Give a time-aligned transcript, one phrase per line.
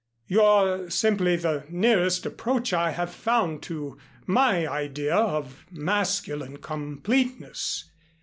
[0.25, 7.91] You're simply the nearest approach I have found to my idea of masculine completeness.